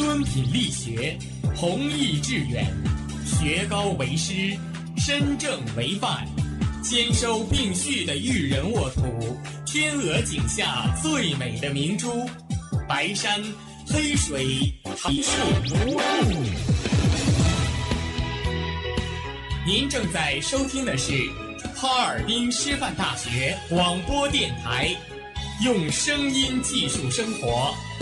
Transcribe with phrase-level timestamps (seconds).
[0.00, 1.14] 敦品力学，
[1.54, 2.66] 弘毅致远，
[3.26, 4.56] 学高为师，
[4.96, 6.26] 身正为范，
[6.82, 12.26] 兼收并蓄的育人沃土，天鹅颈下最美的明珠，
[12.88, 13.42] 白山
[13.86, 14.72] 黑水
[15.10, 15.32] 一树
[15.66, 16.40] 无数。
[19.66, 21.12] 您正在收听的是
[21.76, 24.96] 哈尔滨师范大学广播电台，
[25.62, 27.74] 用声音技术生活，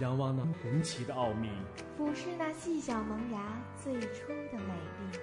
[0.00, 1.48] 仰望那红旗的奥秘，
[1.96, 5.18] 俯视那细小萌芽最初的美丽，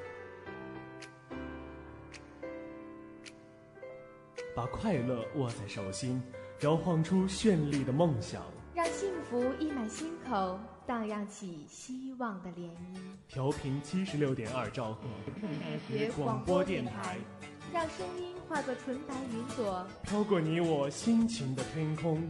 [4.55, 6.23] 把快乐握在手心，
[6.61, 8.41] 摇晃出绚丽的梦想，
[8.73, 12.97] 让幸福溢满心口，荡漾起希望的涟漪。
[13.27, 15.01] 调频七十六点二兆赫，
[16.15, 17.17] 广播电台。
[17.73, 22.23] 让声音化作纯白云朵，飘过你我心情的天空。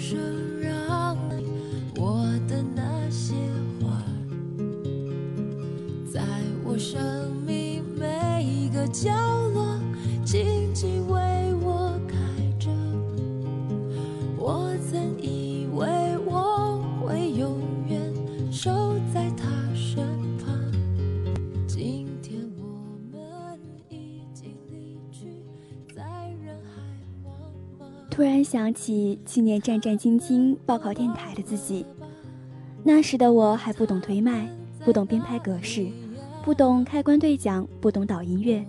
[0.00, 0.49] 生。
[28.50, 31.86] 想起去年战战兢兢报考电台的自己，
[32.82, 34.48] 那时的我还不懂推麦，
[34.84, 35.86] 不懂编排格式，
[36.42, 38.66] 不懂开关对讲，不懂导音乐。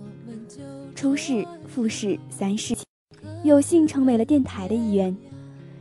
[0.94, 2.76] 初试、复试、三试，
[3.42, 5.16] 有幸成为了电台的一员，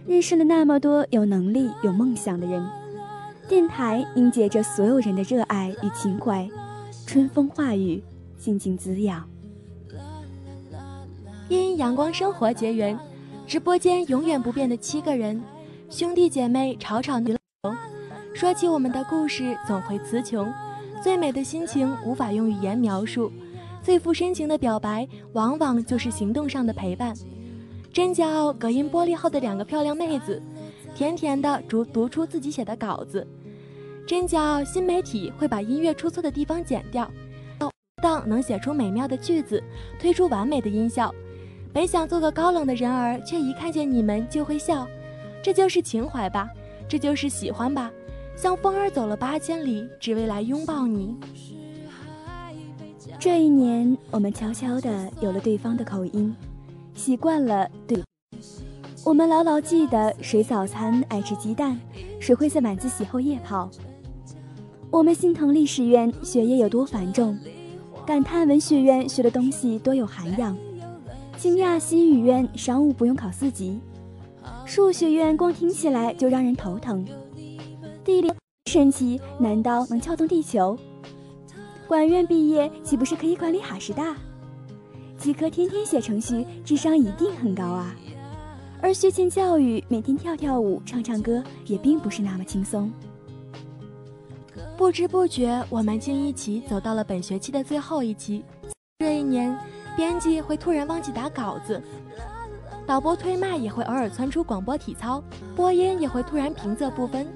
[0.08, 2.68] 认识了那么多有能力、有梦想的人。
[3.48, 6.50] 电台凝结着所有人的热爱与情怀，
[7.06, 8.04] 春风化雨，
[8.36, 9.30] 静静滋养。
[11.50, 12.98] 因阳光生活结缘。
[13.52, 15.44] 直播间永远不变的七个人，
[15.90, 17.76] 兄弟姐妹吵吵闹闹，
[18.34, 20.50] 说起我们的故事总会词穷。
[21.04, 23.30] 最美的心情无法用语言描述，
[23.84, 27.14] 最富深情的表白往往就是行动上的陪伴。
[27.92, 30.42] 真骄傲，隔音玻璃后的两个漂亮妹子，
[30.96, 33.28] 甜甜的读读出自己写的稿子。
[34.08, 37.12] 真骄傲，新媒体会把音乐出错的地方剪掉，
[38.02, 39.62] 当能写出美妙的句子，
[40.00, 41.14] 推出完美的音效。
[41.74, 44.86] 本想做个高冷的人儿，却一看见你们就会笑，
[45.42, 46.50] 这就是情怀吧，
[46.88, 47.90] 这就是喜欢吧。
[48.36, 51.16] 像风儿走了八千里，只为来拥抱你。
[53.18, 56.36] 这一年，我们悄悄地有了对方的口音，
[56.94, 58.03] 习惯了对。
[59.06, 61.80] 我们牢牢记得谁早餐爱吃鸡蛋，
[62.20, 63.70] 谁会在晚自习后夜跑。
[64.90, 67.38] 我们心疼历史院学业有多繁重，
[68.06, 70.58] 感叹文学院学的东西多有涵养。
[71.41, 73.79] 惊讶西语院商务不用考四级，
[74.63, 77.03] 数学院光听起来就让人头疼。
[78.06, 78.31] 地理
[78.68, 80.78] 神奇，难道能撬动地球？
[81.88, 84.16] 管院毕业岂不是可以管理哈师大？
[85.18, 87.96] 极客天天写程序，智商一定很高啊！
[88.79, 92.94] 而学前教育每天跳跳舞、唱唱歌，也并不是那么轻松。
[94.78, 98.44] 不知不觉，我们竟一起走到了本学期的最后一期。
[99.00, 99.58] 这一年。
[99.96, 101.81] 编辑会突然忘记打稿子，
[102.85, 105.24] 导播推麦也会偶尔窜出广播体操，
[105.56, 107.28] 播音也会突然平仄不分，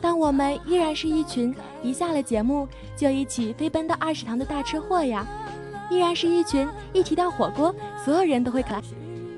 [0.00, 2.66] 但我们依然是一群一下了节目
[2.96, 5.26] 就一起飞奔到二食堂的大吃货呀，
[5.90, 7.74] 依然是一群一提到火锅
[8.04, 8.82] 所有人都会可爱，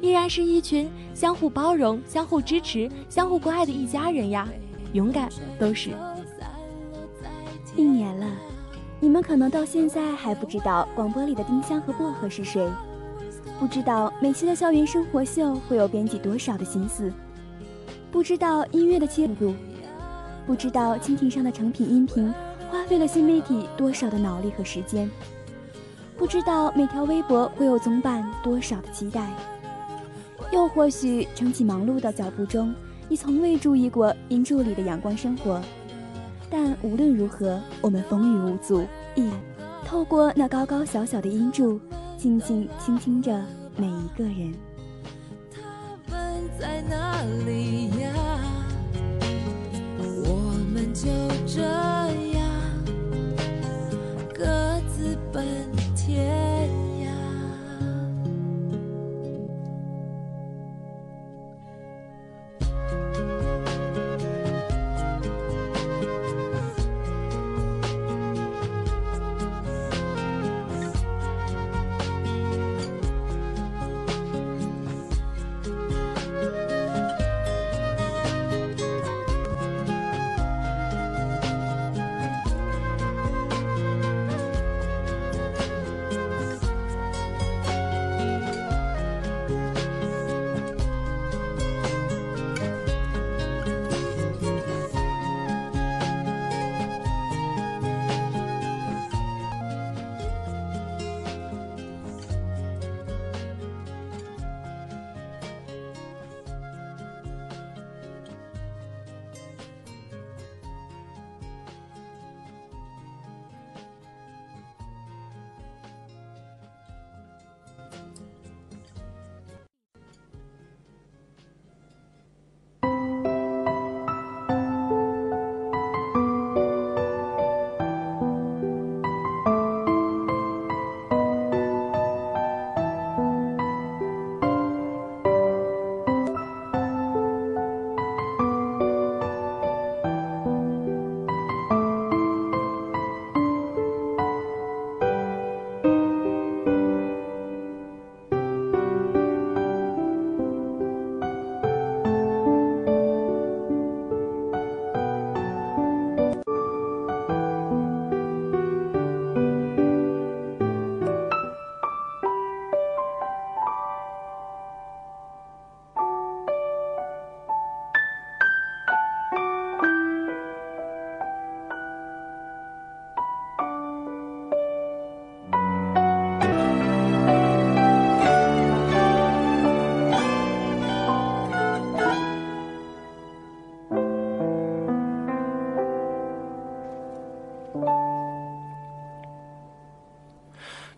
[0.01, 4.49] 依然是一群相互包容、相互支持、相互关爱的一家人呀，
[4.93, 5.91] 勇敢都是。
[7.75, 8.27] 一年了。
[9.03, 12.71] 你们可能到现在还不知道广播里的丁香和薄荷是谁，
[13.59, 17.13] 不知道每期的校园生活秀会有编辑多少的心思，
[18.13, 19.57] 不知道音乐的切入，
[20.47, 22.33] 不知道蜻蜓上的成品音频
[22.71, 25.11] 花费了新媒体多少的脑力和时间，
[26.17, 29.29] 不知道每条微博会有总版多少的期待，
[30.53, 32.73] 又或许撑起忙碌的脚步中，
[33.09, 35.61] 你从未注意过银柱里的阳光生活。
[36.53, 38.87] 但无论如何，我们风雨无阻。
[39.15, 39.31] 一
[39.87, 41.81] 透过那高高小小的音柱，
[42.19, 43.43] 静静倾听着
[43.75, 44.53] 每一个人。
[45.51, 45.63] 他
[46.11, 48.13] 们在哪里呀？
[49.99, 51.09] 我们就
[51.47, 51.63] 这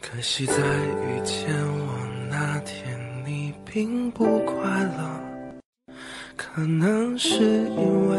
[0.01, 5.95] 可惜在遇见我那天，你并不快乐。
[6.37, 8.17] 可能是因为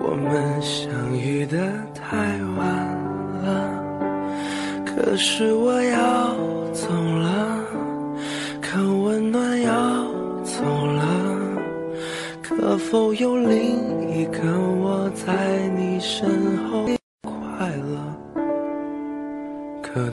[0.00, 1.56] 我们相遇的
[1.94, 2.14] 太
[2.56, 2.66] 晚
[3.42, 3.82] 了。
[4.84, 6.34] 可是我要
[6.72, 7.64] 走了，
[8.60, 9.72] 可温暖要
[10.44, 11.04] 走了。
[12.42, 14.40] 可否有另一个
[14.80, 16.86] 我在你身后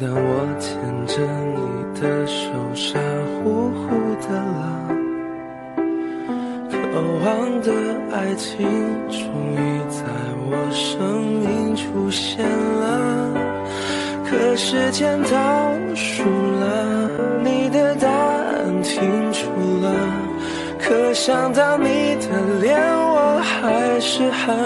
[0.02, 0.74] 当我牵
[1.06, 1.22] 着
[1.54, 3.00] 你的手，傻
[3.44, 3.88] 乎乎
[4.22, 4.90] 的了，
[6.70, 6.76] 渴
[7.24, 7.26] 望
[7.62, 7.72] 的
[8.12, 8.68] 爱情
[9.10, 9.20] 终
[9.54, 9.58] 于
[9.90, 10.02] 在
[10.50, 12.84] 我生命出现了。
[14.26, 17.10] 可时间倒数了，
[17.44, 19.00] 你的答案停
[19.32, 19.42] 住
[19.82, 19.94] 了。
[20.80, 22.28] 可想到你的
[22.62, 24.58] 脸，我还是很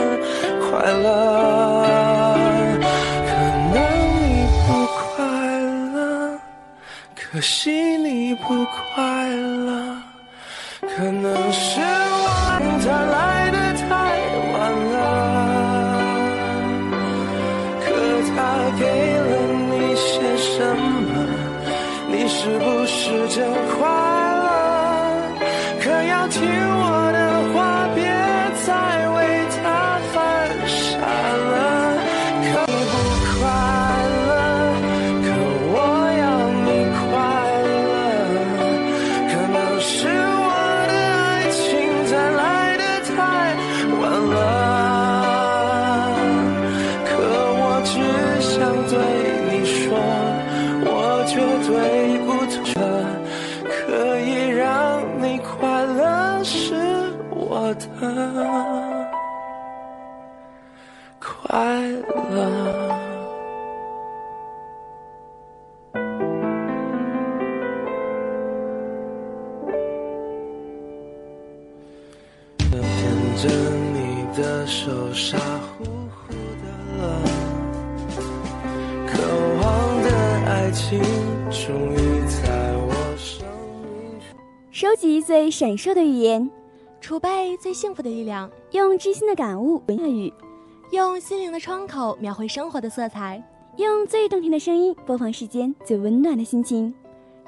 [0.61, 2.06] 快乐。
[7.29, 8.65] 可惜你不
[8.95, 10.01] 快乐，
[10.79, 11.81] 可能是
[61.77, 61.87] 快
[62.31, 62.41] 乐。
[72.71, 72.81] 牵
[73.37, 73.47] 着
[73.93, 76.65] 你的手，傻乎乎的
[76.97, 77.21] 了。
[79.05, 79.21] 渴
[79.61, 80.07] 望的
[80.47, 80.99] 爱情，
[81.51, 82.87] 终于在我。
[84.71, 86.49] 收集最闪烁的语言，
[87.01, 90.33] 储备最幸福的力量，用知心的感悟文粤语，
[90.91, 93.43] 用心灵的窗口描绘生活的色彩，
[93.75, 96.93] 用最动听的声音播放世间最温暖的心情，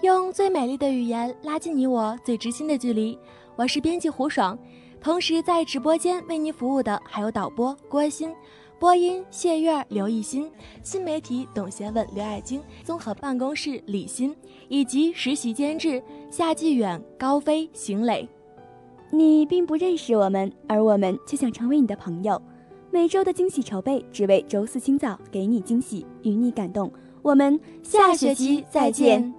[0.02, 3.18] 用最美丽的语言拉近你我最知心的距离。
[3.56, 4.60] 我是编辑胡爽，
[5.00, 8.36] 同时在直播间为您服务的还有导播郭鑫。
[8.78, 10.52] 播音谢月、刘艺欣，
[10.84, 14.36] 新媒体董贤文、刘爱晶，综合办公室李欣，
[14.68, 18.28] 以及实习监制夏继远、高飞、邢磊。
[19.12, 22.42] 你并不认识我们，而我们却想成为你的朋友。
[22.92, 26.92] 每周的惊喜筹备，只为周四清早给你惊喜，与你感动。
[27.22, 29.39] 我们下学期再见。